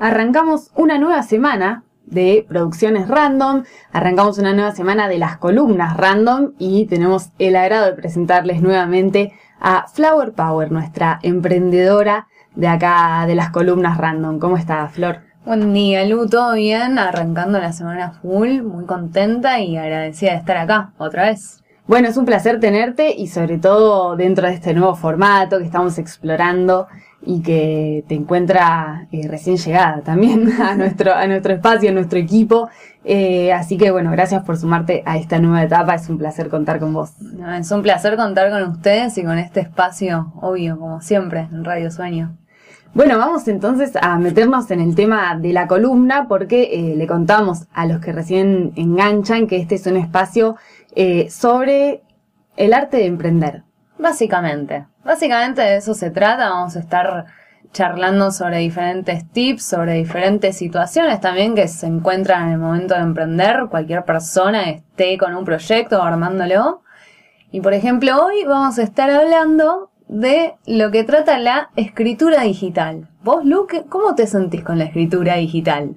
[0.00, 6.52] arrancamos una nueva semana de producciones random, arrancamos una nueva semana de las columnas random
[6.58, 13.34] y tenemos el agrado de presentarles nuevamente a Flower Power, nuestra emprendedora de acá de
[13.34, 14.38] las columnas random.
[14.38, 15.20] ¿Cómo está, Flor?
[15.44, 16.98] Buen día, Lu, ¿todo bien?
[16.98, 21.62] Arrancando la semana full, muy contenta y agradecida de estar acá otra vez.
[21.86, 25.98] Bueno, es un placer tenerte y sobre todo dentro de este nuevo formato que estamos
[25.98, 26.86] explorando
[27.26, 32.18] y que te encuentra eh, recién llegada también a nuestro, a nuestro espacio, a nuestro
[32.18, 32.68] equipo.
[33.04, 35.94] Eh, así que bueno, gracias por sumarte a esta nueva etapa.
[35.94, 37.12] Es un placer contar con vos.
[37.58, 41.90] es un placer contar con ustedes y con este espacio, obvio, como siempre, en Radio
[41.90, 42.36] Sueño.
[42.94, 47.66] Bueno, vamos entonces a meternos en el tema de la columna porque eh, le contamos
[47.72, 50.56] a los que recién enganchan que este es un espacio
[51.28, 52.02] sobre
[52.56, 53.64] el arte de emprender.
[54.04, 56.50] Básicamente, básicamente de eso se trata.
[56.50, 57.24] Vamos a estar
[57.72, 63.00] charlando sobre diferentes tips, sobre diferentes situaciones también que se encuentran en el momento de
[63.00, 63.64] emprender.
[63.70, 66.82] Cualquier persona esté con un proyecto armándolo.
[67.50, 73.08] Y por ejemplo, hoy vamos a estar hablando de lo que trata la escritura digital.
[73.22, 75.96] Vos, Luke, ¿cómo te sentís con la escritura digital?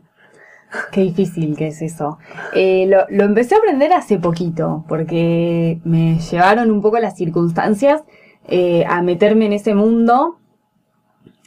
[0.92, 2.18] Qué difícil que es eso.
[2.54, 8.04] Eh, lo, empecé a aprender hace poquito, porque me llevaron un poco las circunstancias
[8.48, 10.40] eh, a meterme en ese mundo,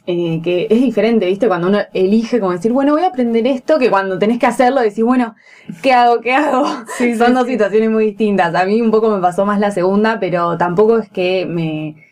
[0.07, 1.47] eh, que es diferente, ¿viste?
[1.47, 4.81] Cuando uno elige como decir, bueno, voy a aprender esto, que cuando tenés que hacerlo
[4.81, 5.35] decís, bueno,
[5.83, 6.21] ¿qué hago?
[6.21, 6.65] ¿Qué hago?
[7.17, 8.55] Son dos situaciones muy distintas.
[8.55, 12.07] A mí un poco me pasó más la segunda, pero tampoco es que me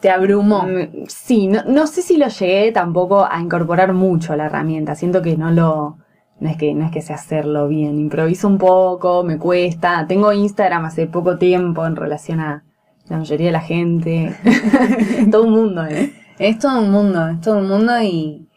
[0.00, 0.66] te abrumó.
[1.08, 4.94] Sí, no, no sé si lo llegué tampoco a incorporar mucho a la herramienta.
[4.94, 5.96] Siento que no lo,
[6.38, 7.98] no es que, no es que sé hacerlo bien.
[7.98, 10.06] Improviso un poco, me cuesta.
[10.06, 12.64] Tengo Instagram hace poco tiempo en relación a
[13.08, 14.36] la mayoría de la gente.
[15.30, 16.12] todo un mundo, ¿eh?
[16.38, 18.48] Es todo un mundo, es todo un mundo y,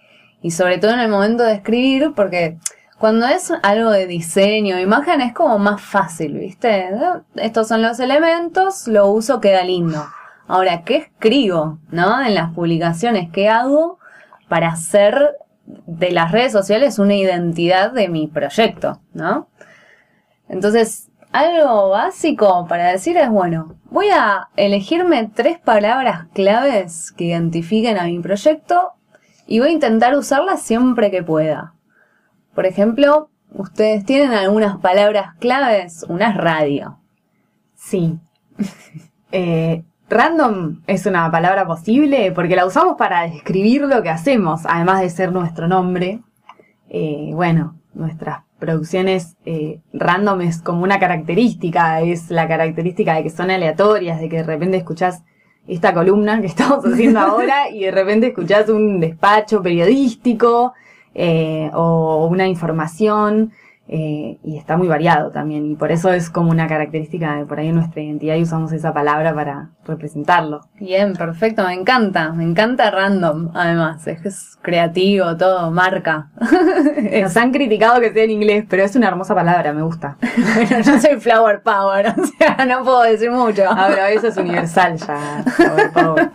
[0.42, 2.58] y sobre todo en el momento de escribir, porque
[2.98, 6.90] cuando es algo de diseño, imagen, es como más fácil, ¿viste?
[7.36, 10.06] Estos son los elementos, lo uso, queda lindo.
[10.50, 11.80] Ahora, ¿qué escribo?
[11.92, 12.22] ¿No?
[12.22, 14.00] En las publicaciones, ¿qué hago
[14.50, 15.38] para hacer
[15.86, 19.02] de las redes sociales una identidad de mi proyecto?
[19.14, 19.50] ¿No?
[20.48, 27.98] Entonces, algo básico para decir es, bueno, voy a elegirme tres palabras claves que identifiquen
[27.98, 28.94] a mi proyecto
[29.46, 31.74] y voy a intentar usarlas siempre que pueda.
[32.56, 37.00] Por ejemplo, ustedes tienen algunas palabras claves, una es radio.
[37.76, 38.20] Sí.
[39.32, 45.02] eh, Random es una palabra posible porque la usamos para describir lo que hacemos, además
[45.02, 46.22] de ser nuestro nombre.
[46.90, 53.30] Eh, bueno, nuestras producciones eh, random es como una característica, es la característica de que
[53.30, 55.24] son aleatorias, de que de repente escuchás
[55.68, 60.74] esta columna que estamos haciendo ahora y de repente escuchás un despacho periodístico
[61.14, 63.52] eh, o una información
[63.92, 67.58] eh, y está muy variado también, y por eso es como una característica de por
[67.60, 70.62] ahí nuestra identidad y usamos esa palabra para representarlo.
[70.80, 76.30] Bien, perfecto, me encanta, me encanta random, además, es, es creativo, todo, marca.
[77.22, 80.18] Nos han criticado que sea en inglés, pero es una hermosa palabra, me gusta.
[80.56, 83.64] bueno, yo soy flower power, o sea, no puedo decir mucho.
[83.68, 86.30] Ah, pero eso es universal ya, flower power.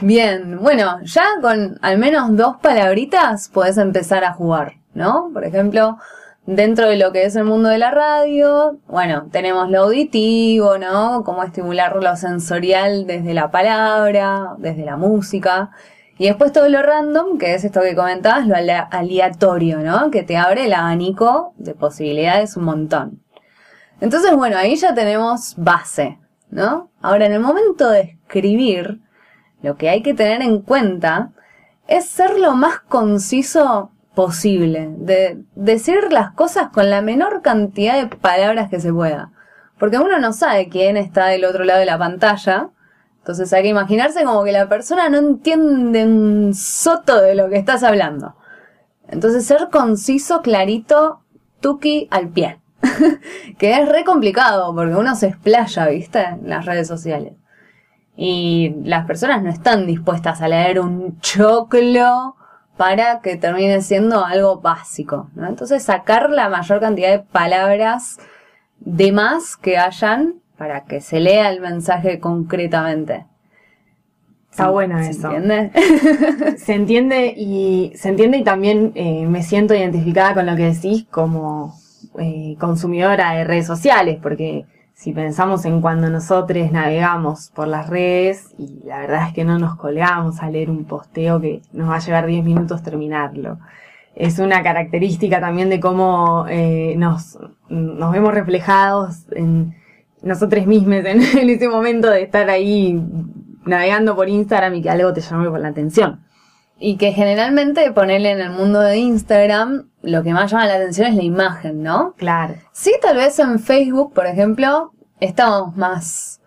[0.00, 4.79] Bien, bueno, ya con al menos dos palabritas podés empezar a jugar.
[4.94, 5.30] ¿No?
[5.32, 5.98] Por ejemplo,
[6.46, 11.22] dentro de lo que es el mundo de la radio, bueno, tenemos lo auditivo, ¿no?
[11.24, 15.70] Cómo estimular lo sensorial desde la palabra, desde la música.
[16.18, 20.10] Y después todo lo random, que es esto que comentabas, lo aleatorio, ¿no?
[20.10, 23.22] Que te abre el abanico de posibilidades un montón.
[24.00, 26.18] Entonces, bueno, ahí ya tenemos base,
[26.50, 26.90] ¿no?
[27.00, 29.00] Ahora, en el momento de escribir,
[29.62, 31.32] lo que hay que tener en cuenta
[31.86, 33.90] es ser lo más conciso
[34.20, 39.32] posible, de decir las cosas con la menor cantidad de palabras que se pueda.
[39.78, 42.68] Porque uno no sabe quién está del otro lado de la pantalla,
[43.16, 47.56] entonces hay que imaginarse como que la persona no entiende un soto de lo que
[47.56, 48.36] estás hablando.
[49.08, 51.22] Entonces ser conciso, clarito,
[51.62, 52.60] tuki al pie.
[53.58, 56.22] que es re complicado porque uno se explaya, ¿viste?
[56.22, 57.32] En las redes sociales.
[58.16, 62.36] Y las personas no están dispuestas a leer un choclo
[62.80, 65.28] para que termine siendo algo básico.
[65.34, 65.46] ¿no?
[65.46, 68.16] Entonces sacar la mayor cantidad de palabras
[68.78, 73.26] de más que hayan para que se lea el mensaje concretamente.
[74.50, 75.30] Está bueno ¿Se eso.
[75.30, 75.72] entiende?
[76.56, 81.04] se entiende y se entiende y también eh, me siento identificada con lo que decís
[81.10, 81.78] como
[82.18, 84.64] eh, consumidora de redes sociales, porque
[85.00, 89.58] si pensamos en cuando nosotros navegamos por las redes y la verdad es que no
[89.58, 93.58] nos colgamos a leer un posteo que nos va a llevar 10 minutos terminarlo.
[94.14, 97.38] Es una característica también de cómo eh, nos,
[97.70, 99.74] nos vemos reflejados en
[100.20, 103.02] nosotros mismos en, ese momento de estar ahí
[103.64, 106.20] navegando por Instagram y que algo te llame por la atención.
[106.78, 111.08] Y que generalmente ponerle en el mundo de Instagram, lo que más llama la atención
[111.08, 112.14] es la imagen, ¿no?
[112.16, 112.54] Claro.
[112.72, 116.40] Sí, tal vez en Facebook, por ejemplo, estamos más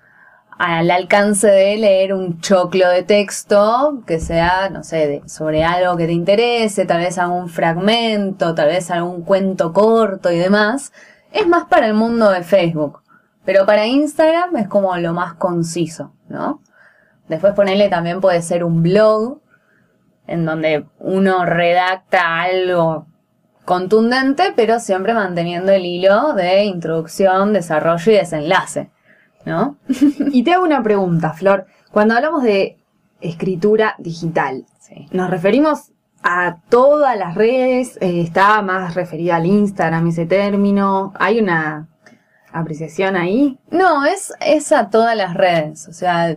[0.58, 5.98] al alcance de leer un choclo de texto que sea, no sé, de- sobre algo
[5.98, 10.94] que te interese, tal vez algún fragmento, tal vez algún cuento corto y demás.
[11.32, 13.02] Es más para el mundo de Facebook.
[13.46, 16.62] Pero para Instagram es como lo más conciso, ¿no?
[17.28, 19.42] Después ponerle también puede ser un blog,
[20.28, 23.08] en donde uno redacta algo
[23.66, 28.90] contundente, pero siempre manteniendo el hilo de introducción, desarrollo y desenlace,
[29.46, 29.78] ¿no?
[30.32, 31.66] Y te hago una pregunta, Flor.
[31.92, 32.78] Cuando hablamos de
[33.22, 35.08] escritura digital, Sí.
[35.12, 35.92] ¿nos referimos
[36.24, 37.98] a todas las redes?
[38.02, 41.14] Eh, ¿Está más referida al Instagram ese término?
[41.18, 41.88] ¿Hay una
[42.52, 43.58] apreciación ahí?
[43.72, 45.88] No, es, es a todas las redes.
[45.88, 46.36] O sea,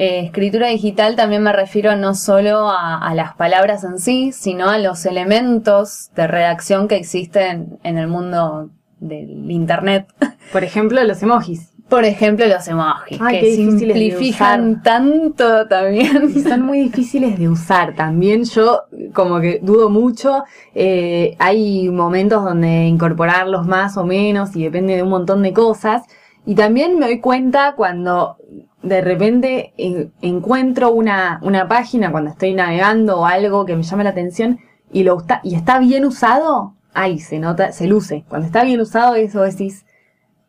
[0.00, 4.70] eh, escritura digital también me refiero no solo a, a las palabras en sí, sino
[4.70, 10.06] a los elementos de redacción que existen en el mundo del Internet.
[10.52, 11.72] Por ejemplo, los emojis.
[11.88, 16.30] Por ejemplo, los emojis, Ay, que simplifican tanto también.
[16.32, 18.44] Y son muy difíciles de usar también.
[18.44, 20.44] Yo como que dudo mucho.
[20.76, 26.02] Eh, hay momentos donde incorporarlos más o menos y depende de un montón de cosas.
[26.46, 28.36] Y también me doy cuenta cuando
[28.82, 34.04] de repente eh, encuentro una, una página cuando estoy navegando o algo que me llama
[34.04, 34.60] la atención
[34.92, 38.24] y lo está, y está bien usado, ahí se nota, se luce.
[38.28, 39.84] Cuando está bien usado, eso decís,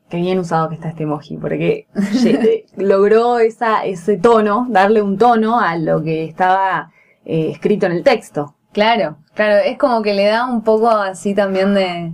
[0.09, 5.17] qué bien usado que está este emoji, porque lle- logró esa, ese tono, darle un
[5.17, 6.91] tono a lo que estaba
[7.25, 8.55] eh, escrito en el texto.
[8.71, 12.13] Claro, claro, es como que le da un poco así también de,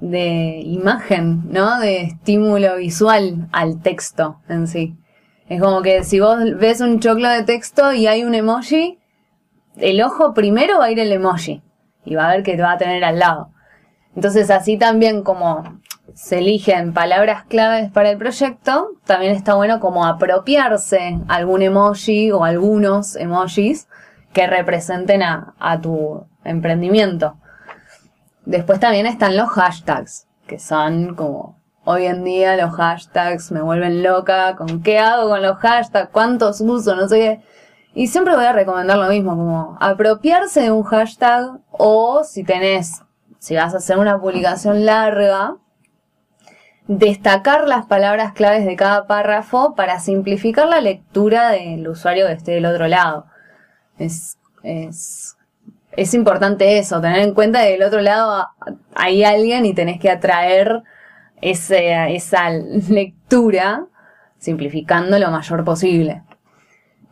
[0.00, 1.80] de imagen, ¿no?
[1.80, 4.96] De estímulo visual al texto en sí.
[5.48, 8.98] Es como que si vos ves un choclo de texto y hay un emoji,
[9.76, 11.62] el ojo primero va a ir el emoji
[12.04, 13.50] y va a ver que te va a tener al lado.
[14.14, 15.80] Entonces así también como
[16.14, 22.44] se eligen palabras claves para el proyecto, también está bueno como apropiarse algún emoji o
[22.44, 23.88] algunos emojis
[24.32, 27.38] que representen a, a tu emprendimiento.
[28.44, 31.57] Después también están los hashtags, que son como
[31.90, 36.60] hoy en día los hashtags me vuelven loca, con qué hago con los hashtags, cuántos
[36.60, 37.40] uso, no sé qué.
[37.94, 43.00] Y siempre voy a recomendar lo mismo, como apropiarse de un hashtag o si tenés,
[43.38, 45.56] si vas a hacer una publicación larga,
[46.88, 52.52] destacar las palabras claves de cada párrafo para simplificar la lectura del usuario que esté
[52.52, 53.24] del otro lado.
[53.96, 55.38] Es, es,
[55.92, 58.46] es importante eso, tener en cuenta que del otro lado
[58.94, 60.82] hay alguien y tenés que atraer
[61.40, 63.86] ese, esa lectura
[64.38, 66.22] simplificando lo mayor posible.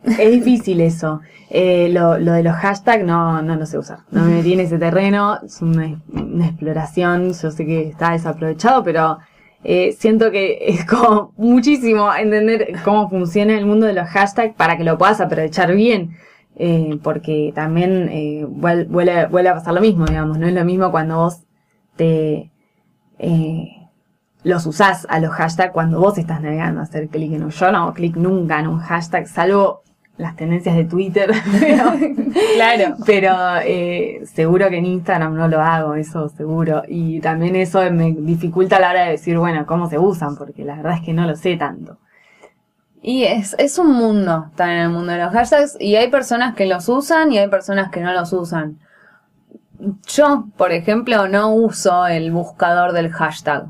[0.03, 1.21] Es difícil eso.
[1.49, 3.99] Eh, lo, lo de los hashtags no, no lo sé usar.
[4.11, 5.39] No me metí en ese terreno.
[5.43, 5.99] Es una,
[6.45, 7.33] exploración.
[7.33, 9.17] Yo sé que está desaprovechado, pero
[9.63, 14.77] eh, siento que es como muchísimo entender cómo funciona el mundo de los hashtags para
[14.77, 16.15] que lo puedas aprovechar bien.
[16.55, 18.09] Eh, porque también
[18.59, 20.37] vuel- vuelve, vuelve a pasar lo mismo, digamos.
[20.39, 21.43] No es lo mismo cuando vos
[21.97, 22.51] te...
[24.43, 27.49] los usás a los hashtags cuando vos estás navegando, hacer clic en un.
[27.49, 29.81] Yo no hago clic nunca en un hashtag, salvo
[30.17, 31.31] las tendencias de Twitter.
[31.59, 31.93] pero
[32.55, 32.95] Claro.
[33.05, 36.83] pero eh, seguro que en Instagram no lo hago, eso seguro.
[36.87, 40.63] Y también eso me dificulta a la hora de decir, bueno, cómo se usan, porque
[40.65, 41.97] la verdad es que no lo sé tanto.
[43.01, 46.65] Y es, es un mundo también el mundo de los hashtags y hay personas que
[46.65, 48.79] los usan y hay personas que no los usan.
[50.07, 53.67] Yo, por ejemplo, no uso el buscador del hashtag.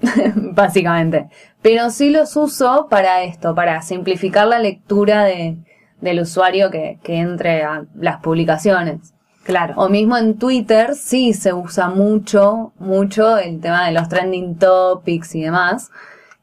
[0.34, 1.28] Básicamente.
[1.62, 5.56] Pero sí los uso para esto, para simplificar la lectura de,
[6.00, 9.14] del usuario que, que entre a las publicaciones.
[9.46, 9.74] Claro.
[9.76, 15.36] O mismo en Twitter sí se usa mucho, mucho el tema de los trending topics
[15.36, 15.90] y demás,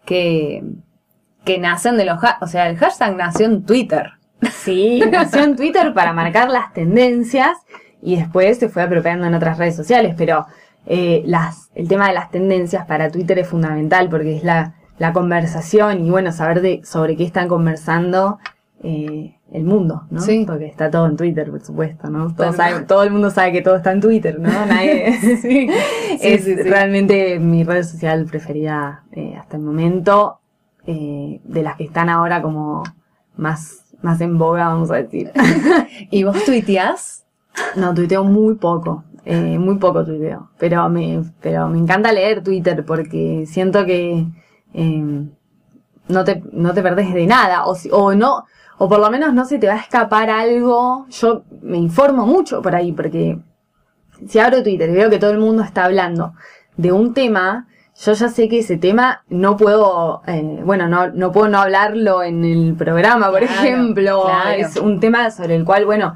[0.05, 0.63] que,
[1.43, 4.12] que nacen de los o sea, el hashtag nació en Twitter.
[4.51, 7.57] Sí, nació en Twitter para marcar las tendencias
[8.01, 10.45] y después se fue apropiando en otras redes sociales, pero
[10.86, 15.13] eh, las, el tema de las tendencias para Twitter es fundamental porque es la, la
[15.13, 18.40] conversación y bueno, saber de sobre qué están conversando
[18.84, 20.20] eh, el mundo, ¿no?
[20.20, 20.44] Sí.
[20.46, 22.36] Porque está todo en Twitter, por supuesto, ¿no?
[22.88, 24.50] Todo el mundo sabe que todo está en Twitter, ¿no?
[24.66, 25.70] Nadie, Sí,
[26.22, 30.40] es sí, realmente mi red social preferida eh, hasta hasta el momento
[30.86, 32.84] eh, de las que están ahora como
[33.38, 35.32] más, más en boga, vamos a decir.
[36.12, 37.25] ¿Y vos tuiteás?
[37.75, 39.04] No, tuiteo muy poco.
[39.25, 40.50] Eh, muy poco tuiteo.
[40.58, 44.25] Pero me, pero me encanta leer Twitter porque siento que
[44.74, 45.24] eh,
[46.10, 47.65] no, te, no te perdés de nada.
[47.65, 48.44] O, si- o no,
[48.77, 51.06] o por lo menos no se te va a escapar algo.
[51.10, 53.39] Yo me informo mucho por ahí porque
[54.27, 56.34] si abro Twitter y veo que todo el mundo está hablando
[56.77, 61.32] de un tema, yo ya sé que ese tema no puedo, eh, bueno, no, no
[61.32, 64.24] puedo no hablarlo en el programa, por Claro, ejemplo.
[64.25, 64.50] claro.
[64.60, 66.15] Es un tema sobre el cual, bueno,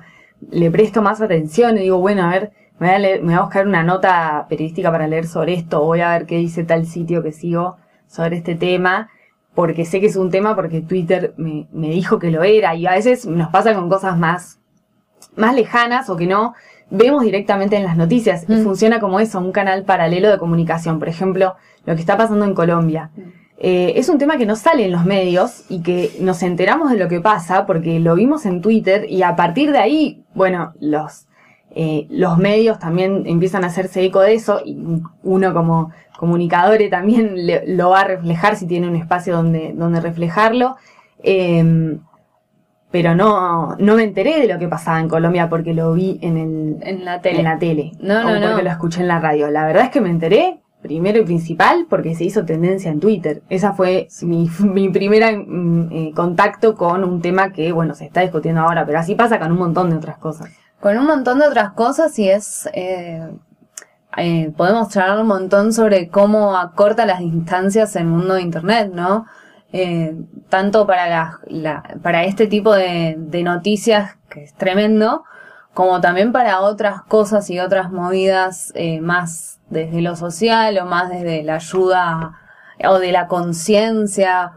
[0.49, 3.35] le presto más atención y digo, bueno, a ver, me voy a, leer- me voy
[3.35, 6.85] a buscar una nota periodística para leer sobre esto, voy a ver qué dice tal
[6.85, 9.09] sitio que sigo sobre este tema,
[9.55, 12.85] porque sé que es un tema porque Twitter me, me dijo que lo era, y
[12.85, 14.59] a veces nos pasa con cosas más,
[15.35, 16.53] más lejanas o que no
[16.89, 18.45] vemos directamente en las noticias.
[18.47, 18.63] Y Mm.
[18.63, 20.99] funciona como eso, un canal paralelo de comunicación.
[20.99, 21.55] Por ejemplo,
[21.85, 23.09] lo que está pasando en Colombia.
[23.59, 26.97] Eh, es un tema que no sale en los medios y que nos enteramos de
[26.97, 31.26] lo que pasa porque lo vimos en Twitter y a partir de ahí, bueno, los,
[31.79, 34.77] eh, los medios también empiezan a hacerse eco de eso y
[35.23, 40.01] uno como comunicador también le- lo va a reflejar si tiene un espacio donde, donde
[40.01, 40.75] reflejarlo.
[41.23, 41.97] Eh,
[42.89, 46.37] pero no, no me enteré de lo que pasaba en Colombia porque lo vi en
[46.37, 47.39] el, En la tele.
[47.39, 47.91] en la tele.
[47.99, 48.47] No, o no, no.
[48.47, 49.49] porque lo escuché en la radio.
[49.51, 53.41] La verdad es que me enteré, primero y principal, porque se hizo tendencia en Twitter.
[53.49, 58.21] Esa fue mi, mi primera mm, eh, contacto con un tema que, bueno, se está
[58.21, 60.49] discutiendo ahora, pero así pasa con un montón de otras cosas.
[60.79, 62.69] Con un montón de otras cosas y es...
[62.73, 63.29] eh,
[64.17, 69.27] eh, podemos charlar un montón sobre cómo acorta las distancias el mundo de Internet, ¿no?
[69.71, 70.15] Eh,
[70.49, 75.23] tanto para, la, para este tipo de, noticias, que es tremendo,
[75.75, 81.09] como también para otras cosas y otras movidas eh, más desde lo social o más
[81.09, 82.39] desde la ayuda
[82.85, 84.53] o de la conciencia.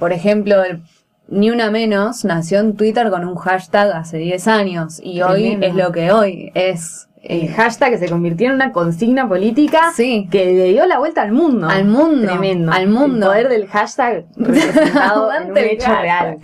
[0.00, 0.82] Por ejemplo, el
[1.28, 5.74] Ni Una Menos nació en Twitter con un hashtag hace 10 años y hoy es
[5.74, 7.08] lo que hoy es.
[7.22, 10.28] El eh, hashtag que se convirtió en una consigna política Sí.
[10.30, 11.66] que le dio la vuelta al mundo.
[11.70, 12.70] Al mundo, Tremendo.
[12.70, 13.32] al mundo.
[13.32, 16.02] El poder del hashtag representado en un el hecho hashtag.
[16.02, 16.38] real.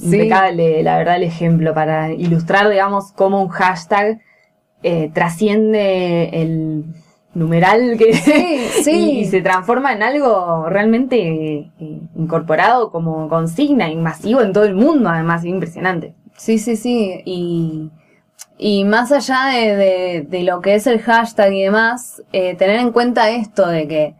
[0.00, 0.06] Sí.
[0.16, 4.20] Impecable, la verdad, el ejemplo para ilustrar, digamos, cómo un hashtag
[4.82, 6.84] eh, trasciende el
[7.34, 8.90] numeral que Sí, sí.
[8.90, 14.64] y, y se transforma en algo realmente eh, incorporado como consigna y masivo en todo
[14.64, 16.14] el mundo, además, es impresionante.
[16.36, 17.22] Sí, sí, sí.
[17.24, 17.90] Y,
[18.58, 22.76] y más allá de, de- de lo que es el hashtag y demás, eh, tener
[22.80, 24.14] en cuenta esto de que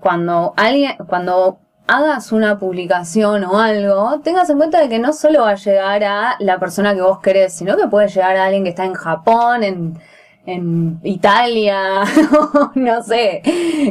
[0.00, 5.42] cuando alguien, cuando hagas una publicación o algo, tengas en cuenta de que no solo
[5.42, 8.64] va a llegar a la persona que vos querés, sino que puede llegar a alguien
[8.64, 9.98] que está en Japón, en,
[10.46, 12.02] en Italia,
[12.74, 13.42] no sé,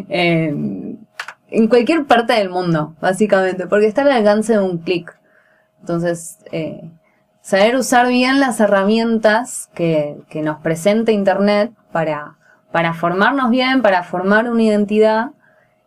[0.09, 1.07] en,
[1.69, 5.17] cualquier parte del mundo, básicamente, porque está al alcance de un clic.
[5.79, 6.89] Entonces, eh,
[7.41, 12.35] saber usar bien las herramientas que, que nos presenta Internet para,
[12.71, 15.31] para formarnos bien, para formar una identidad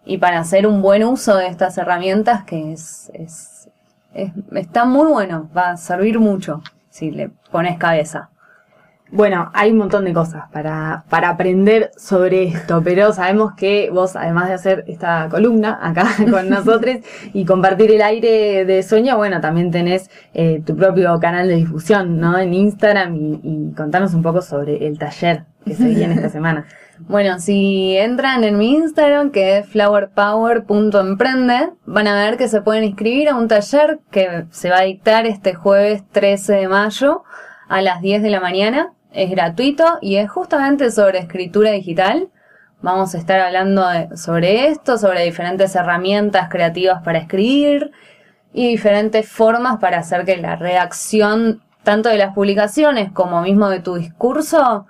[0.05, 3.69] y para hacer un buen uso de estas herramientas que es, es-
[4.53, 8.31] está muy bueno, va a servir mucho si le pones cabeza.
[9.11, 14.17] Bueno, hay un montón de cosas para, para aprender sobre esto, pero sabemos que vos,
[14.17, 16.97] además de hacer esta columna acá con nosotros
[17.33, 22.19] y compartir el aire de sueño, bueno, también tenés eh, tu propio canal de difusión,
[22.19, 22.39] ¿no?
[22.39, 26.67] En Instagram y, y contanos un poco sobre el taller que se viene esta semana.
[26.99, 32.85] Bueno, si entran en mi Instagram, que es flowerpower.emprende, van a ver que se pueden
[32.85, 37.25] inscribir a un taller que se va a dictar este jueves 13 de mayo
[37.75, 38.93] a las 10 de la mañana.
[39.13, 42.29] Es gratuito y es justamente sobre escritura digital.
[42.83, 47.91] Vamos a estar hablando sobre esto, sobre diferentes herramientas creativas para escribir
[48.53, 53.81] y diferentes formas para hacer que la redacción, tanto de las publicaciones como mismo de
[53.81, 54.87] tu discurso,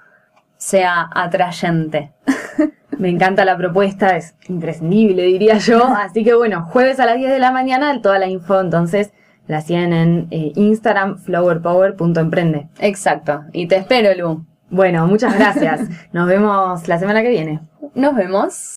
[0.59, 2.13] sea atrayente.
[2.99, 5.87] Me encanta la propuesta, es imprescindible, diría yo.
[5.87, 9.11] Así que bueno, jueves a las 10 de la mañana, toda la info entonces
[9.47, 12.69] la siguen en eh, Instagram, flowerpower.emprende.
[12.79, 13.45] Exacto.
[13.53, 14.45] Y te espero, Lu.
[14.71, 15.89] Bueno, muchas gracias.
[16.13, 17.61] Nos vemos la semana que viene.
[17.95, 18.73] Nos vemos.